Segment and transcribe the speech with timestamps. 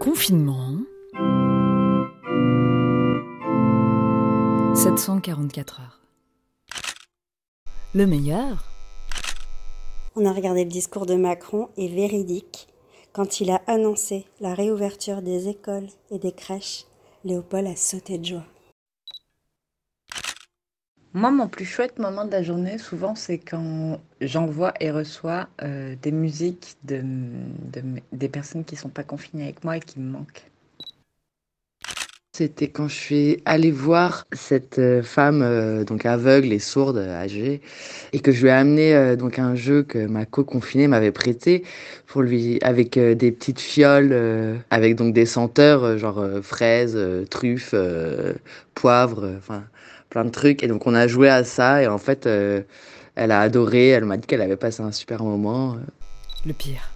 [0.00, 0.78] Confinement.
[4.76, 6.00] 744 heures.
[7.94, 8.64] Le meilleur
[10.14, 12.68] On a regardé le discours de Macron et véridique.
[13.12, 16.84] Quand il a annoncé la réouverture des écoles et des crèches,
[17.24, 18.46] Léopold a sauté de joie.
[21.14, 25.94] Moi, mon plus chouette moment de la journée, souvent, c'est quand j'envoie et reçois euh,
[26.02, 27.82] des musiques de, de
[28.12, 30.44] des personnes qui sont pas confinées avec moi et qui me manquent.
[32.36, 37.62] C'était quand je suis allée voir cette euh, femme euh, donc aveugle et sourde âgée
[38.12, 41.64] et que je lui ai amené donc un jeu que ma co-confinée m'avait prêté
[42.06, 44.14] pour lui avec des petites fioles
[44.70, 46.98] avec donc des senteurs genre fraises,
[47.28, 47.74] truffes,
[48.74, 49.64] poivre, enfin
[50.10, 53.40] plein de trucs et donc on a joué à ça et en fait elle a
[53.40, 55.76] adoré, elle m'a dit qu'elle avait passé un super moment.
[56.46, 56.90] Le pire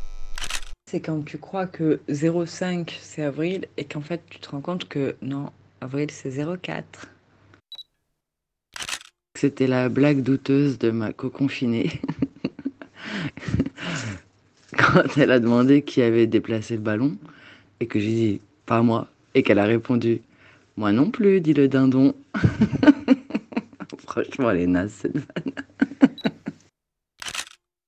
[0.93, 4.88] c'est quand tu crois que 05 c'est avril et qu'en fait tu te rends compte
[4.88, 5.49] que non,
[5.80, 7.07] avril c'est 04.
[9.38, 11.99] C'était la blague douteuse de ma co-confinée.
[14.77, 17.16] Quand elle a demandé qui avait déplacé le ballon
[17.80, 20.21] et que j'ai dit pas moi et qu'elle a répondu
[20.77, 22.15] moi non plus, dit le dindon.
[24.13, 25.55] Franchement, elle est naze cette vanne.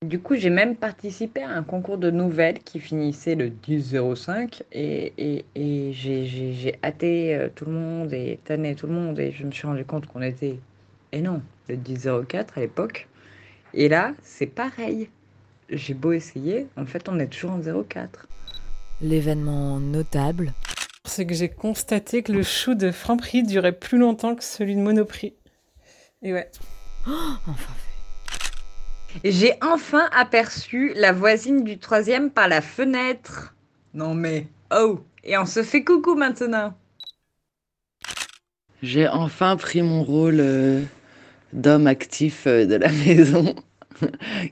[0.06, 5.12] Du coup, j'ai même participé à un concours de nouvelles qui finissait le 10-05 et,
[5.19, 9.45] et, et j'ai hâté euh, tout le monde et tanné tout le monde et je
[9.45, 10.58] me suis rendu compte qu'on était,
[11.12, 13.06] et non, le 10-04 à l'époque.
[13.75, 15.11] Et là, c'est pareil.
[15.69, 18.28] J'ai beau essayer, en fait, on est toujours en 04.
[19.02, 20.55] L'événement notable,
[21.05, 24.80] c'est que j'ai constaté que le chou de Franprix durait plus longtemps que celui de
[24.80, 25.34] Monoprix.
[26.25, 26.50] Et ouais.
[27.06, 27.75] Oh, enfin
[29.22, 33.55] j'ai enfin aperçu la voisine du troisième par la fenêtre.
[33.92, 36.75] Non mais, oh, et on se fait coucou maintenant.
[38.83, 40.83] J'ai enfin pris mon rôle euh,
[41.52, 43.55] d'homme actif euh, de la maison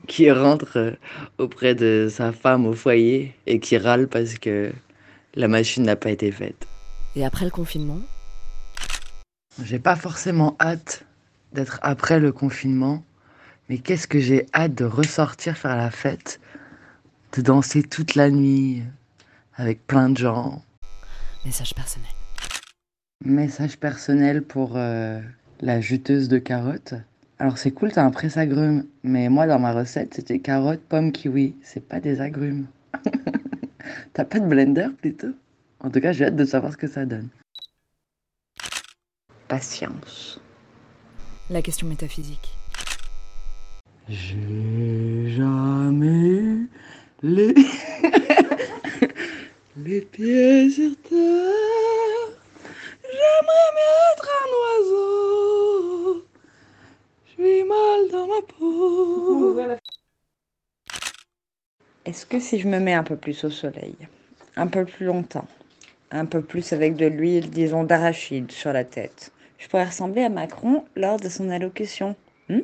[0.07, 0.91] qui rentre euh,
[1.37, 4.71] auprès de sa femme au foyer et qui râle parce que
[5.35, 6.67] la machine n'a pas été faite.
[7.15, 7.99] Et après le confinement?
[9.61, 11.05] J'ai pas forcément hâte
[11.53, 13.03] d'être après le confinement
[13.69, 16.39] mais qu'est-ce que j'ai hâte de ressortir faire la fête,
[17.35, 18.83] de danser toute la nuit
[19.55, 20.63] avec plein de gens.
[21.45, 22.09] Message personnel.
[23.23, 25.21] Message personnel pour euh,
[25.61, 26.93] la juteuse de carottes.
[27.39, 31.55] Alors c'est cool, t'as un presse-agrumes, mais moi dans ma recette c'était carottes, pommes, kiwi.
[31.63, 32.67] C'est pas des agrumes.
[34.13, 35.33] t'as pas de blender plutôt?
[35.79, 37.27] En tout cas, j'ai hâte de savoir ce que ça donne.
[39.49, 40.39] Patience.
[41.53, 42.57] La question métaphysique.
[44.09, 46.65] J'ai jamais
[47.21, 47.53] les...
[49.77, 52.31] les pieds sur terre.
[53.03, 56.25] J'aimerais bien être un oiseau.
[57.27, 59.59] Je suis mal dans ma peau.
[62.05, 63.95] Est-ce que si je me mets un peu plus au soleil,
[64.55, 65.47] un peu plus longtemps,
[66.09, 69.31] un peu plus avec de l'huile, disons d'arachide sur la tête,
[69.63, 72.17] je pourrais ressembler à Macron lors de son allocution.
[72.49, 72.59] Hmm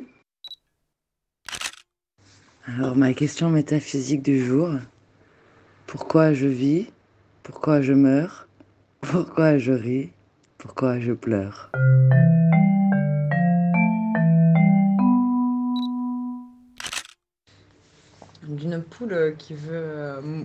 [2.66, 4.68] alors ma question métaphysique du jour,
[5.86, 6.88] pourquoi je vis?
[7.42, 8.46] Pourquoi je meurs?
[9.00, 10.12] Pourquoi je ris?
[10.58, 11.72] Pourquoi je pleure?
[18.42, 20.44] D'une poule qui veut euh,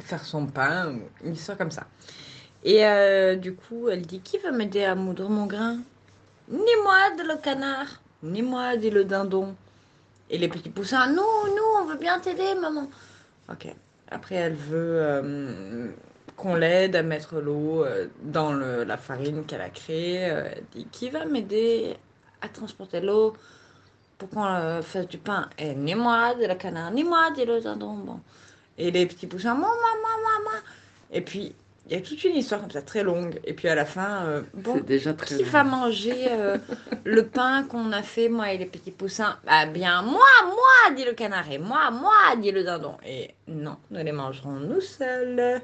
[0.00, 1.86] faire son pain, une histoire comme ça.
[2.64, 5.78] Et euh, du coup, elle dit Qui veut m'aider à moudre mon grain?
[6.48, 9.54] Ni moi, dit le canard, ni moi, dit le dindon.
[10.30, 12.88] Et les petits poussins, nous, nous, on veut bien t'aider, maman.
[13.50, 13.68] Ok.
[14.10, 15.88] Après, elle veut euh,
[16.36, 20.14] qu'on l'aide à mettre l'eau euh, dans la farine qu'elle a créée.
[20.14, 21.94] Elle dit Qui va m'aider
[22.40, 23.34] à transporter l'eau
[24.16, 25.50] pour qu'on fasse du pain?
[25.58, 27.94] Et ni moi, dit le canard, ni moi, dit le dindon.
[27.94, 28.20] Bon.
[28.78, 30.60] Et les petits poussins, maman, maman, maman.
[31.12, 31.54] Et puis,
[31.86, 33.38] il y a toute une histoire comme ça, très longue.
[33.44, 36.56] Et puis à la fin, euh, bon, déjà très qui va manger euh,
[37.04, 39.36] le pain qu'on a fait, moi et les petits poussins?
[39.46, 41.50] Ah bien, moi, moi, dit le canard.
[41.50, 42.94] Et moi, moi, dit le dindon.
[43.06, 45.60] Et non, nous les mangerons nous seuls,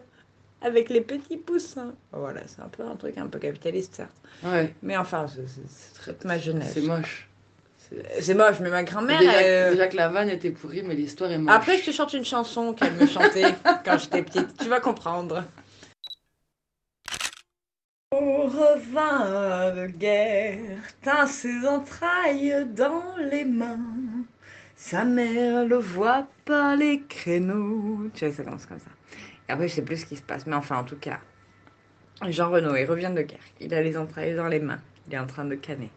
[0.61, 1.95] avec les petits poussins.
[2.13, 4.11] Voilà, c'est un peu un truc un peu capitaliste, certes.
[4.45, 4.75] Ouais.
[4.83, 6.73] Mais enfin, c'est ma jeunesse.
[6.75, 7.31] C'est moche.
[8.21, 9.19] C'est moche, mais ma grand-mère.
[9.19, 11.55] Déjà, déjà, que la vanne était pourrie, mais l'histoire est moche.
[11.55, 14.57] Après, je te chante une chanson qu'elle me chantait quand j'étais petite.
[14.59, 15.45] Tu vas comprendre.
[18.21, 20.59] Revint de guerre,
[21.03, 23.79] tint ses entrailles dans les mains.
[24.77, 28.11] Sa mère le voit pas les créneaux.
[28.15, 28.91] Tu vois, ça commence comme ça.
[29.49, 30.47] Et après, je sais plus ce qui se passe.
[30.47, 31.19] Mais enfin, en tout cas,
[32.29, 33.39] Jean Renaud, il revient de guerre.
[33.61, 34.81] Il a les entrailles dans les mains.
[35.09, 35.91] Il est en train de canner.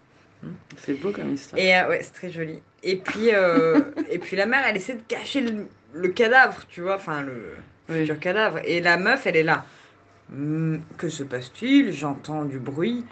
[0.78, 1.62] C'est beau comme histoire.
[1.62, 2.60] Et euh, ouais, c'est très joli.
[2.84, 6.82] Et puis, euh, et puis la mère, elle essaie de cacher le, le cadavre, tu
[6.82, 7.56] vois, enfin le
[7.90, 8.00] Oui.
[8.02, 8.60] futur cadavre.
[8.66, 9.66] Et la meuf, elle est là.
[10.34, 11.92] Hmm, que se passe-t-il?
[11.94, 13.06] J'entends du bruit.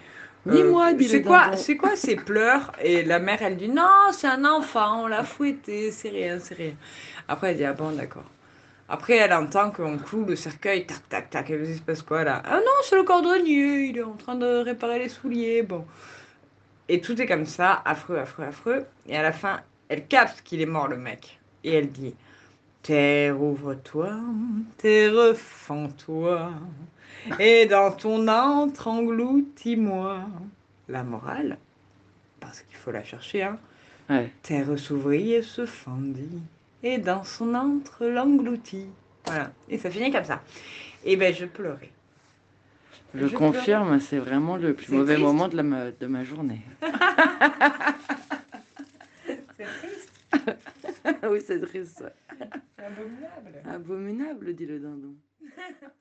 [0.48, 2.72] Ni moi, dit c'est quoi, c'est quoi ces pleurs?
[2.82, 6.56] Et la mère, elle dit non, c'est un enfant, on l'a fouetté, c'est rien, c'est
[6.56, 6.74] rien.
[7.28, 8.26] Après, elle dit ah bon, d'accord.
[8.90, 11.50] Après, elle entend qu'on cloue le cercueil, tac, tac, tac.
[11.52, 12.42] Et il se passe quoi là?
[12.44, 15.62] Ah non, c'est le cordonnier, il est en train de réparer les souliers.
[15.62, 15.86] Bon.
[16.90, 18.86] Et tout est comme ça, affreux, affreux, affreux.
[19.08, 21.40] Et à la fin, elle capte qu'il est mort, le mec.
[21.64, 22.16] Et elle dit
[22.84, 24.12] Terre, ouvre-toi,
[24.78, 26.52] terre, fends-toi,
[27.40, 30.22] et dans ton antre, engloutis-moi.
[30.90, 31.58] La morale,
[32.40, 33.60] parce qu'il faut la chercher, hein.
[34.10, 34.32] Ouais.
[34.42, 36.42] Terre s'ouvrit et se fendit,
[36.84, 38.88] et dans son antre l'engloutit.
[39.26, 39.52] Voilà.
[39.70, 40.42] Et ça finit comme ça.
[41.06, 41.92] Et ben, je pleurais.
[43.14, 45.28] Je Je confirme, c'est vraiment le plus mauvais triste.
[45.28, 46.62] moment de, la, ma- de ma journée.
[49.58, 50.12] C'est triste,
[51.30, 52.04] oui, c'est triste.
[52.78, 53.62] c'est abominable.
[53.66, 55.16] Abominable, dit le dindon.